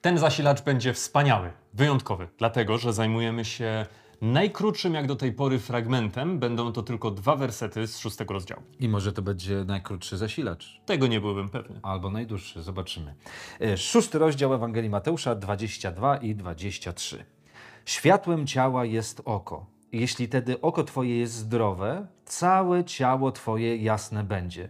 Ten 0.00 0.18
zasilacz 0.18 0.62
będzie 0.62 0.92
wspaniały, 0.94 1.50
wyjątkowy, 1.74 2.28
dlatego 2.38 2.78
że 2.78 2.92
zajmujemy 2.92 3.44
się 3.44 3.86
najkrótszym 4.20 4.94
jak 4.94 5.06
do 5.06 5.16
tej 5.16 5.32
pory 5.32 5.58
fragmentem. 5.58 6.38
Będą 6.38 6.72
to 6.72 6.82
tylko 6.82 7.10
dwa 7.10 7.36
wersety 7.36 7.86
z 7.86 7.98
szóstego 7.98 8.34
rozdziału. 8.34 8.62
I 8.78 8.88
może 8.88 9.12
to 9.12 9.22
będzie 9.22 9.64
najkrótszy 9.64 10.16
zasilacz. 10.16 10.80
Tego 10.86 11.06
nie 11.06 11.20
byłbym 11.20 11.48
pewny. 11.48 11.80
Albo 11.82 12.10
najdłuższy, 12.10 12.62
zobaczymy. 12.62 13.14
E, 13.60 13.76
Szósty 13.76 14.18
rozdział 14.18 14.54
Ewangelii 14.54 14.90
Mateusza 14.90 15.34
22 15.34 16.16
i 16.16 16.34
23. 16.34 17.24
Światłem 17.84 18.46
ciała 18.46 18.84
jest 18.84 19.22
oko. 19.24 19.66
Jeśli 19.92 20.28
tedy 20.28 20.60
oko 20.60 20.84
Twoje 20.84 21.18
jest 21.18 21.34
zdrowe, 21.34 22.06
całe 22.24 22.84
ciało 22.84 23.32
Twoje 23.32 23.76
jasne 23.76 24.24
będzie. 24.24 24.68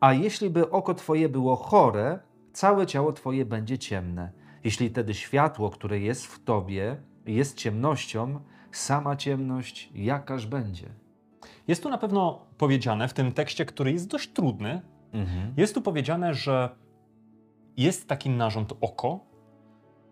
A 0.00 0.12
jeśli 0.12 0.50
by 0.50 0.70
oko 0.70 0.94
Twoje 0.94 1.28
było 1.28 1.56
chore, 1.56 2.18
całe 2.52 2.86
ciało 2.86 3.12
Twoje 3.12 3.44
będzie 3.44 3.78
ciemne. 3.78 4.37
Jeśli 4.68 4.90
tedy 4.90 5.14
światło, 5.14 5.70
które 5.70 6.00
jest 6.00 6.26
w 6.26 6.44
Tobie, 6.44 6.96
jest 7.26 7.56
ciemnością, 7.56 8.40
sama 8.72 9.16
ciemność 9.16 9.90
jakaż 9.94 10.46
będzie. 10.46 10.88
Jest 11.68 11.82
tu 11.82 11.88
na 11.88 11.98
pewno 11.98 12.46
powiedziane 12.58 13.08
w 13.08 13.12
tym 13.12 13.32
tekście, 13.32 13.64
który 13.64 13.92
jest 13.92 14.08
dość 14.08 14.28
trudny, 14.28 14.82
jest 15.56 15.74
tu 15.74 15.82
powiedziane, 15.82 16.34
że 16.34 16.68
jest 17.76 18.08
taki 18.08 18.30
narząd 18.30 18.72
oko, 18.80 19.20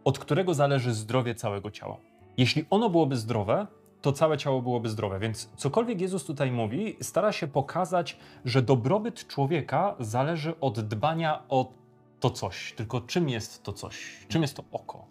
od 0.04 0.18
którego 0.18 0.54
zależy 0.54 0.92
zdrowie 0.92 1.34
całego 1.34 1.70
ciała. 1.70 1.96
Jeśli 2.36 2.64
ono 2.70 2.90
byłoby 2.90 3.16
zdrowe, 3.16 3.66
to 4.02 4.12
całe 4.12 4.38
ciało 4.38 4.62
byłoby 4.62 4.88
zdrowe. 4.88 5.18
Więc 5.18 5.50
cokolwiek 5.56 6.00
Jezus 6.00 6.24
tutaj 6.24 6.52
mówi, 6.52 6.96
stara 7.00 7.32
się 7.32 7.46
pokazać, 7.46 8.18
że 8.44 8.62
dobrobyt 8.62 9.26
człowieka 9.26 9.96
zależy 10.00 10.60
od 10.60 10.80
dbania 10.80 11.42
o 11.48 11.72
to 12.20 12.30
coś. 12.30 12.72
Tylko 12.72 13.00
czym 13.00 13.28
jest 13.28 13.62
to 13.62 13.72
coś? 13.72 14.26
Czym 14.28 14.42
jest 14.42 14.56
to 14.56 14.64
oko? 14.72 15.06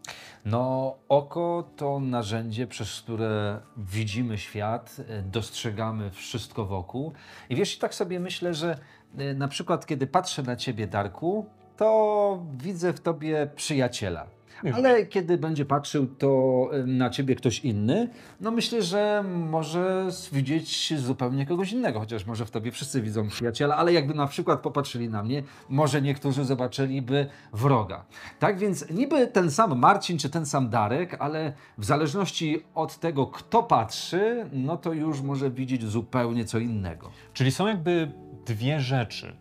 No, 0.46 0.96
oko 1.10 1.70
to 1.76 2.00
narzędzie, 2.00 2.68
przez 2.68 3.02
które 3.02 3.62
widzimy 3.78 4.38
świat, 4.38 4.96
e, 5.10 5.22
dostrzegamy 5.22 6.12
wszystko 6.12 6.66
wokół. 6.66 7.14
I 7.50 7.56
wiesz, 7.56 7.76
i 7.76 7.80
tak 7.80 7.96
sobie 7.96 8.20
myślę, 8.20 8.54
że 8.54 8.80
e, 9.18 9.34
na 9.34 9.48
przykład, 9.48 9.86
kiedy 9.86 10.08
patrzę 10.08 10.44
na 10.44 10.56
ciebie, 10.56 10.88
Darku, 10.88 11.46
to 11.78 12.44
widzę 12.58 12.94
w 12.94 13.00
tobie 13.00 13.50
przyjaciela. 13.56 14.35
Ale 14.74 15.06
kiedy 15.06 15.38
będzie 15.38 15.66
patrzył 15.66 16.08
to 16.08 16.70
na 16.86 17.10
ciebie 17.10 17.36
ktoś 17.36 17.60
inny, 17.60 18.10
no 18.42 18.52
myślę, 18.52 18.82
że 18.82 19.24
może 19.50 20.08
widzieć 20.32 20.94
zupełnie 21.00 21.46
kogoś 21.46 21.72
innego, 21.72 22.00
chociaż 22.00 22.26
może 22.26 22.46
w 22.46 22.52
tobie 22.52 22.72
wszyscy 22.72 23.02
widzą 23.02 23.28
przyjaciela, 23.28 23.76
ale 23.76 23.94
jakby 23.94 24.14
na 24.14 24.28
przykład 24.28 24.60
popatrzyli 24.60 25.10
na 25.10 25.24
mnie, 25.24 25.44
może 25.70 26.02
niektórzy 26.02 26.46
zobaczyliby 26.46 27.28
wroga. 27.54 28.06
Tak 28.40 28.58
więc 28.58 28.90
niby 28.90 29.28
ten 29.28 29.52
sam 29.52 29.80
Marcin 29.80 30.18
czy 30.18 30.30
ten 30.30 30.46
sam 30.46 30.70
Darek, 30.70 31.16
ale 31.20 31.54
w 31.78 31.86
zależności 31.86 32.64
od 32.76 33.00
tego, 33.00 33.28
kto 33.28 33.64
patrzy, 33.64 34.50
no 34.54 34.78
to 34.78 34.94
już 34.94 35.22
może 35.22 35.52
widzieć 35.52 35.84
zupełnie 35.84 36.46
co 36.46 36.60
innego. 36.60 37.12
Czyli 37.34 37.52
są 37.52 37.68
jakby 37.68 38.12
dwie 38.46 38.80
rzeczy. 38.80 39.36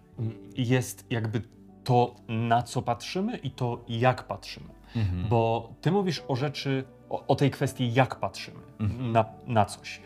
Jest 0.56 1.06
jakby 1.10 1.42
to, 1.84 2.14
na 2.28 2.62
co 2.62 2.82
patrzymy 2.82 3.36
i 3.36 3.50
to, 3.50 3.84
jak 3.88 4.26
patrzymy. 4.26 4.68
Bo 5.28 5.70
ty 5.80 5.92
mówisz 5.92 6.22
o 6.28 6.36
rzeczy, 6.36 6.84
o, 7.10 7.26
o 7.26 7.34
tej 7.34 7.50
kwestii, 7.50 7.92
jak 7.92 8.20
patrzymy 8.20 8.60
na, 8.98 9.24
na 9.46 9.64
coś. 9.64 10.00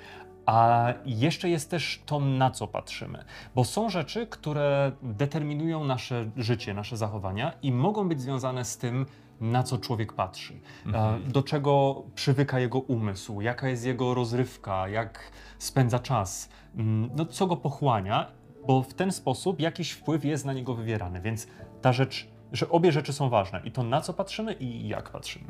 A 0.46 0.86
jeszcze 1.06 1.48
jest 1.48 1.70
też 1.70 2.02
to, 2.06 2.20
na 2.20 2.50
co 2.50 2.66
patrzymy. 2.66 3.24
Bo 3.54 3.64
są 3.64 3.90
rzeczy, 3.90 4.26
które 4.26 4.92
determinują 5.02 5.84
nasze 5.84 6.30
życie, 6.36 6.74
nasze 6.74 6.96
zachowania 6.96 7.52
i 7.62 7.72
mogą 7.72 8.08
być 8.08 8.20
związane 8.20 8.64
z 8.64 8.78
tym, 8.78 9.06
na 9.40 9.62
co 9.62 9.78
człowiek 9.78 10.12
patrzy, 10.12 10.60
e, 10.94 11.18
do 11.26 11.42
czego 11.42 12.02
przywyka 12.14 12.60
jego 12.60 12.78
umysł, 12.78 13.40
jaka 13.40 13.68
jest 13.68 13.86
jego 13.86 14.14
rozrywka, 14.14 14.88
jak 14.88 15.32
spędza 15.58 15.98
czas, 15.98 16.48
mm, 16.76 17.10
no, 17.16 17.26
co 17.26 17.46
go 17.46 17.56
pochłania, 17.56 18.26
bo 18.66 18.82
w 18.82 18.94
ten 18.94 19.12
sposób 19.12 19.60
jakiś 19.60 19.90
wpływ 19.90 20.24
jest 20.24 20.44
na 20.44 20.52
niego 20.52 20.74
wywierany. 20.74 21.20
Więc 21.20 21.46
ta 21.82 21.92
rzecz, 21.92 22.28
że 22.52 22.68
obie 22.68 22.92
rzeczy 22.92 23.12
są 23.12 23.28
ważne 23.28 23.60
i 23.64 23.72
to, 23.72 23.82
na 23.82 24.00
co 24.00 24.14
patrzymy 24.14 24.52
i 24.52 24.88
jak 24.88 25.10
patrzymy. 25.10 25.44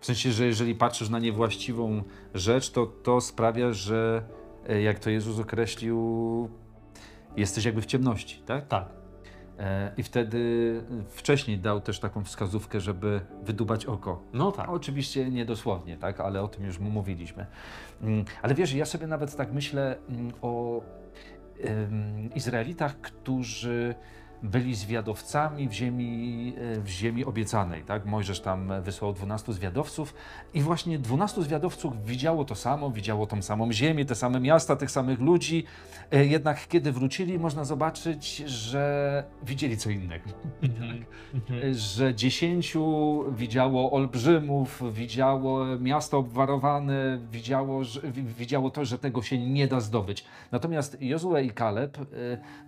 W 0.00 0.06
sensie, 0.06 0.32
że 0.32 0.46
jeżeli 0.46 0.74
patrzysz 0.74 1.08
na 1.08 1.18
niewłaściwą 1.18 2.02
rzecz, 2.34 2.70
to 2.70 2.86
to 2.86 3.20
sprawia, 3.20 3.72
że 3.72 4.22
e, 4.68 4.82
jak 4.82 4.98
to 4.98 5.10
Jezus 5.10 5.38
określił, 5.38 6.48
jesteś 7.36 7.64
jakby 7.64 7.82
w 7.82 7.86
ciemności, 7.86 8.42
tak? 8.46 8.68
Tak. 8.68 8.88
E, 9.58 9.92
I 9.96 10.02
wtedy 10.02 10.82
wcześniej 11.08 11.58
dał 11.58 11.80
też 11.80 12.00
taką 12.00 12.24
wskazówkę, 12.24 12.80
żeby 12.80 13.20
wydubać 13.42 13.86
oko. 13.86 14.22
No 14.32 14.52
tak. 14.52 14.68
Oczywiście 14.68 15.30
niedosłownie, 15.30 15.96
tak, 15.96 16.20
ale 16.20 16.42
o 16.42 16.48
tym 16.48 16.64
już 16.64 16.78
mu 16.78 16.90
mówiliśmy. 16.90 17.46
Mm, 18.02 18.24
Ale 18.42 18.54
wiesz, 18.54 18.72
ja 18.72 18.84
sobie 18.84 19.06
nawet 19.06 19.36
tak 19.36 19.52
myślę 19.52 19.96
mm, 20.08 20.32
o 20.42 20.80
Izraelitach, 22.34 23.00
którzy 23.00 23.94
byli 24.42 24.74
zwiadowcami 24.74 25.68
w 25.68 25.72
ziemi, 25.72 26.52
e, 26.76 26.80
w 26.80 26.88
ziemi 26.88 27.24
obiecanej. 27.24 27.82
Tak? 27.82 28.06
Mojżesz 28.06 28.40
tam 28.40 28.72
wysłał 28.82 29.12
12 29.12 29.52
zwiadowców 29.52 30.14
i 30.54 30.60
właśnie 30.62 30.98
12 30.98 31.42
zwiadowców 31.42 32.04
widziało 32.04 32.44
to 32.44 32.54
samo, 32.54 32.90
widziało 32.90 33.26
tą 33.26 33.42
samą 33.42 33.72
ziemię, 33.72 34.04
te 34.04 34.14
same 34.14 34.40
miasta, 34.40 34.76
tych 34.76 34.90
samych 34.90 35.20
ludzi. 35.20 35.64
E, 36.12 36.26
Jednak 36.26 36.68
kiedy 36.68 36.92
wrócili, 36.92 37.38
można 37.38 37.64
zobaczyć, 37.64 38.36
że 38.36 39.24
widzieli 39.42 39.76
co 39.76 39.90
innego. 39.90 40.24
Mhm. 40.62 41.04
Że 41.74 42.14
dziesięciu 42.14 43.24
widziało 43.32 43.92
olbrzymów, 43.92 44.82
widziało 44.92 45.64
miasto 45.78 46.18
obwarowane, 46.18 47.18
widziało, 47.32 47.84
że, 47.84 48.00
wi- 48.12 48.22
widziało 48.22 48.70
to, 48.70 48.84
że 48.84 48.98
tego 48.98 49.22
się 49.22 49.38
nie 49.38 49.68
da 49.68 49.80
zdobyć. 49.80 50.24
Natomiast 50.52 51.02
Jozue 51.02 51.36
i 51.44 51.50
Kaleb 51.50 51.98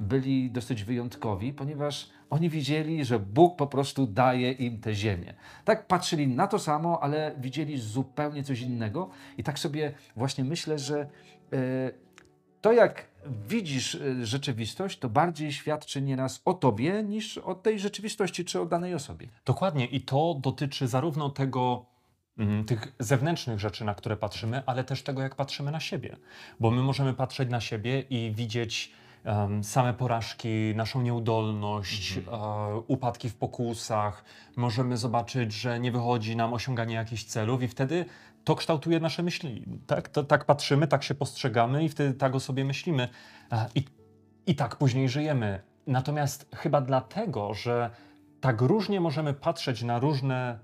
byli 0.00 0.50
dosyć 0.50 0.84
wyjątkowi, 0.84 1.52
ponieważ 1.60 2.08
oni 2.30 2.50
widzieli, 2.50 3.04
że 3.04 3.18
Bóg 3.18 3.56
po 3.56 3.66
prostu 3.66 4.06
daje 4.06 4.52
im 4.52 4.80
tę 4.80 4.94
ziemię. 4.94 5.34
Tak 5.64 5.86
patrzyli 5.86 6.28
na 6.28 6.46
to 6.46 6.58
samo, 6.58 7.02
ale 7.02 7.34
widzieli 7.38 7.78
zupełnie 7.78 8.44
coś 8.44 8.60
innego. 8.60 9.10
I 9.38 9.42
tak 9.42 9.58
sobie 9.58 9.92
właśnie 10.16 10.44
myślę, 10.44 10.78
że 10.78 11.00
y, 11.00 11.94
to 12.60 12.72
jak 12.72 13.08
widzisz 13.48 13.94
y, 13.94 14.26
rzeczywistość, 14.26 14.98
to 14.98 15.08
bardziej 15.08 15.52
świadczy 15.52 16.02
nieraz 16.02 16.42
o 16.44 16.54
tobie 16.54 17.02
niż 17.02 17.38
o 17.38 17.54
tej 17.54 17.78
rzeczywistości 17.78 18.44
czy 18.44 18.60
o 18.60 18.66
danej 18.66 18.94
osobie. 18.94 19.28
Dokładnie 19.44 19.86
i 19.86 20.00
to 20.00 20.36
dotyczy 20.42 20.88
zarówno 20.88 21.30
tego, 21.30 21.86
mm, 22.38 22.64
tych 22.64 22.94
zewnętrznych 22.98 23.60
rzeczy, 23.60 23.84
na 23.84 23.94
które 23.94 24.16
patrzymy, 24.16 24.62
ale 24.66 24.84
też 24.84 25.02
tego, 25.02 25.22
jak 25.22 25.34
patrzymy 25.34 25.70
na 25.70 25.80
siebie. 25.80 26.16
Bo 26.60 26.70
my 26.70 26.82
możemy 26.82 27.14
patrzeć 27.14 27.50
na 27.50 27.60
siebie 27.60 28.00
i 28.00 28.32
widzieć 28.34 28.92
em, 29.24 29.64
same 29.64 29.94
porażki, 29.94 30.72
naszą 30.76 31.02
nieudolność, 31.02 32.18
e, 32.18 32.22
upadki 32.86 33.30
w 33.30 33.36
pokusach. 33.36 34.24
Możemy 34.56 34.96
zobaczyć, 34.96 35.52
że 35.52 35.80
nie 35.80 35.92
wychodzi 35.92 36.36
nam 36.36 36.54
osiąganie 36.54 36.94
jakichś 36.94 37.24
celów 37.24 37.62
i 37.62 37.68
wtedy 37.68 38.04
to 38.44 38.54
kształtuje 38.54 39.00
nasze 39.00 39.22
myśli. 39.22 39.64
Tak, 39.86 40.08
to, 40.08 40.24
tak 40.24 40.44
patrzymy, 40.44 40.86
tak 40.86 41.02
się 41.02 41.14
postrzegamy 41.14 41.84
i 41.84 41.88
wtedy 41.88 42.14
tak 42.14 42.34
o 42.34 42.40
sobie 42.40 42.64
myślimy. 42.64 43.08
E, 43.52 43.66
I, 43.74 43.84
I 44.46 44.54
tak 44.54 44.76
później 44.76 45.08
żyjemy. 45.08 45.62
Natomiast 45.86 46.46
chyba 46.54 46.80
dlatego, 46.80 47.54
że 47.54 47.90
tak 48.40 48.60
różnie 48.60 49.00
możemy 49.00 49.34
patrzeć 49.34 49.82
na 49.82 49.98
różne, 49.98 50.58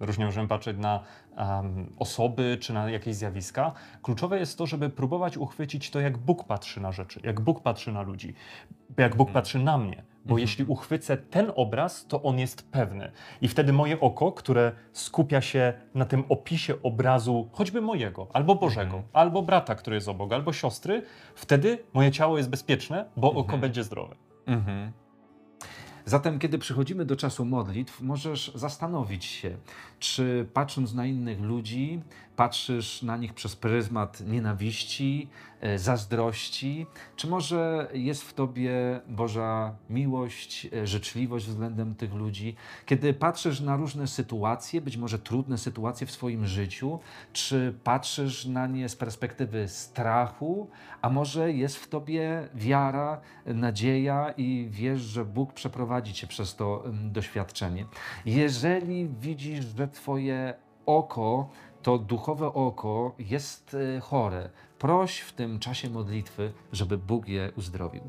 różnie 0.00 0.24
możemy 0.24 0.48
patrzeć 0.48 0.78
na 0.78 1.00
em, 1.36 1.92
osoby 1.98 2.58
czy 2.60 2.72
na 2.72 2.90
jakieś 2.90 3.16
zjawiska, 3.16 3.72
kluczowe 4.02 4.38
jest 4.38 4.58
to, 4.58 4.66
żeby 4.66 4.90
próbować 4.90 5.36
uchwycić 5.36 5.90
to, 5.90 6.00
jak 6.00 6.18
Bóg 6.18 6.44
patrzy 6.44 6.80
na 6.80 6.92
rzeczy, 6.92 7.20
jak 7.24 7.40
Bóg 7.40 7.62
patrzy 7.62 7.92
na 7.92 8.02
ludzi, 8.02 8.34
jak 8.98 9.16
Bóg 9.16 9.30
patrzy 9.30 9.58
na 9.58 9.78
mnie. 9.78 10.02
Bo 10.24 10.38
jeśli 10.38 10.64
uchwycę 10.64 11.16
ten 11.16 11.52
obraz, 11.56 12.06
to 12.06 12.22
on 12.22 12.38
jest 12.38 12.70
pewny. 12.70 13.12
I 13.40 13.48
wtedy 13.48 13.72
moje 13.72 14.00
oko, 14.00 14.32
które 14.32 14.72
skupia 14.92 15.40
się 15.40 15.72
na 15.94 16.04
tym 16.04 16.24
opisie 16.28 16.74
obrazu, 16.82 17.48
choćby 17.52 17.80
mojego, 17.80 18.26
albo 18.32 18.54
Bożego, 18.54 19.02
albo 19.12 19.42
brata, 19.42 19.74
który 19.74 19.96
jest 19.96 20.08
obok, 20.08 20.32
albo 20.32 20.52
siostry, 20.52 21.02
wtedy 21.34 21.78
moje 21.92 22.10
ciało 22.10 22.36
jest 22.38 22.50
bezpieczne, 22.50 23.04
bo 23.16 23.32
oko 23.32 23.58
będzie 23.58 23.84
zdrowe. 23.84 24.14
Zatem, 26.06 26.38
kiedy 26.38 26.58
przychodzimy 26.58 27.04
do 27.04 27.16
czasu 27.16 27.44
modlitw, 27.44 28.00
możesz 28.00 28.52
zastanowić 28.54 29.24
się, 29.24 29.56
czy 29.98 30.46
patrząc 30.54 30.94
na 30.94 31.06
innych 31.06 31.40
ludzi, 31.40 32.00
patrzysz 32.36 33.02
na 33.02 33.16
nich 33.16 33.34
przez 33.34 33.56
pryzmat 33.56 34.20
nienawiści, 34.20 35.28
e, 35.60 35.78
zazdrości? 35.78 36.86
Czy 37.16 37.26
może 37.26 37.88
jest 37.94 38.22
w 38.22 38.34
tobie 38.34 39.00
Boża 39.08 39.74
miłość, 39.90 40.68
e, 40.72 40.86
życzliwość 40.86 41.46
względem 41.46 41.94
tych 41.94 42.14
ludzi? 42.14 42.56
Kiedy 42.86 43.14
patrzysz 43.14 43.60
na 43.60 43.76
różne 43.76 44.06
sytuacje, 44.06 44.80
być 44.80 44.96
może 44.96 45.18
trudne 45.18 45.58
sytuacje 45.58 46.06
w 46.06 46.10
swoim 46.10 46.46
życiu, 46.46 46.98
czy 47.32 47.74
patrzysz 47.84 48.46
na 48.46 48.66
nie 48.66 48.88
z 48.88 48.96
perspektywy 48.96 49.68
strachu, 49.68 50.70
a 51.02 51.10
może 51.10 51.52
jest 51.52 51.76
w 51.76 51.88
tobie 51.88 52.48
wiara, 52.54 53.20
nadzieja 53.46 54.34
i 54.36 54.68
wiesz, 54.70 55.00
że 55.00 55.24
Bóg 55.24 55.52
przeprowadzi 55.52 56.12
cię 56.12 56.26
przez 56.26 56.56
to 56.56 56.84
mm, 56.84 57.12
doświadczenie? 57.12 57.86
Jeżeli 58.26 59.08
widzisz, 59.08 59.64
że 59.76 59.88
twoje 59.88 60.54
oko, 60.86 61.48
to 61.82 61.98
duchowe 61.98 62.46
oko 62.46 63.14
jest 63.18 63.76
e, 63.96 64.00
chore, 64.00 64.50
proś 64.78 65.18
w 65.18 65.32
tym 65.32 65.58
czasie 65.58 65.90
modlitwy, 65.90 66.52
żeby 66.72 66.98
Bóg 66.98 67.28
je 67.28 67.52
uzdrowił. 67.56 68.02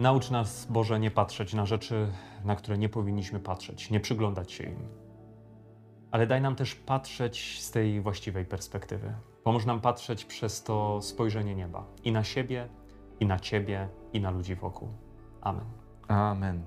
Naucz 0.00 0.30
nas, 0.30 0.66
Boże, 0.70 1.00
nie 1.00 1.10
patrzeć 1.10 1.54
na 1.54 1.66
rzeczy, 1.66 2.06
na 2.44 2.56
które 2.56 2.78
nie 2.78 2.88
powinniśmy 2.88 3.40
patrzeć, 3.40 3.90
nie 3.90 4.00
przyglądać 4.00 4.52
się 4.52 4.64
im. 4.64 4.88
Ale 6.10 6.26
daj 6.26 6.40
nam 6.40 6.56
też 6.56 6.74
patrzeć 6.74 7.62
z 7.62 7.70
tej 7.70 8.00
właściwej 8.00 8.44
perspektywy. 8.44 9.14
Pomóż 9.44 9.66
nam 9.66 9.80
patrzeć 9.80 10.24
przez 10.24 10.62
to 10.62 11.02
spojrzenie 11.02 11.54
nieba 11.54 11.86
i 12.04 12.12
na 12.12 12.24
siebie, 12.24 12.68
i 13.20 13.26
na 13.26 13.38
Ciebie, 13.38 13.88
i 14.12 14.20
na 14.20 14.30
ludzi 14.30 14.54
wokół. 14.54 14.88
Amen. 15.40 15.64
Amen. 16.08 16.62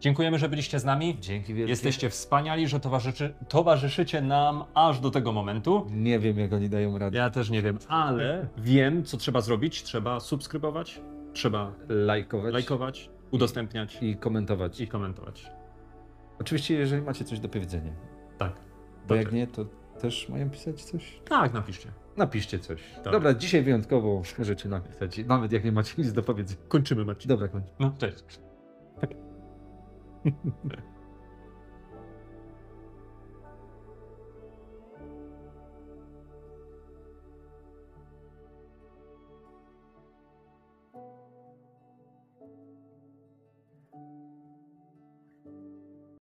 Dziękujemy, 0.00 0.38
że 0.38 0.48
byliście 0.48 0.78
z 0.78 0.84
nami. 0.84 1.16
Dzięki 1.20 1.54
wielkie. 1.54 1.70
Jesteście 1.70 2.10
wspaniali, 2.10 2.68
że 2.68 2.80
towarzyszy, 2.80 3.34
towarzyszycie 3.48 4.22
nam 4.22 4.64
aż 4.74 5.00
do 5.00 5.10
tego 5.10 5.32
momentu. 5.32 5.86
Nie 5.90 6.18
wiem, 6.18 6.38
jak 6.38 6.52
oni 6.52 6.68
dają 6.68 6.98
radę. 6.98 7.18
Ja 7.18 7.30
też 7.30 7.50
nie 7.50 7.62
wiem, 7.62 7.78
ale 7.88 8.48
wiem, 8.56 9.04
co 9.04 9.16
trzeba 9.16 9.40
zrobić. 9.40 9.82
Trzeba 9.82 10.20
subskrybować, 10.20 11.00
trzeba 11.38 11.72
Lajkować 11.88 12.52
lajkować, 12.54 13.10
udostępniać 13.30 13.98
i 14.02 14.16
komentować. 14.16 14.80
i 14.80 14.88
komentować. 14.88 15.50
Oczywiście, 16.40 16.74
jeżeli 16.74 17.02
macie 17.02 17.24
coś 17.24 17.40
do 17.40 17.48
powiedzenia. 17.48 17.92
Tak. 18.38 18.52
Bo 19.08 19.14
jak 19.14 19.24
Dobrze. 19.24 19.36
nie, 19.36 19.46
to 19.46 19.64
też 20.00 20.28
mają 20.28 20.50
pisać 20.50 20.84
coś? 20.84 21.20
Tak, 21.28 21.54
napiszcie. 21.54 21.88
Napiszcie 22.16 22.58
coś. 22.58 22.82
Tak. 23.04 23.12
Dobra, 23.12 23.34
dzisiaj 23.34 23.62
wyjątkowo 23.62 24.22
możecie 24.38 24.68
napisać, 24.68 25.18
nawet 25.26 25.52
jak 25.52 25.64
nie 25.64 25.72
macie 25.72 25.94
nic 25.98 26.12
do 26.12 26.22
powiedzenia. 26.22 26.60
Kończymy, 26.68 27.04
Marcin. 27.04 27.28
Dobra, 27.28 27.48
kończ. 27.48 27.66
No, 27.80 27.92
cześć. 27.98 28.40